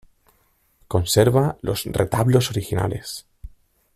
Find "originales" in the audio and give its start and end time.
2.49-3.27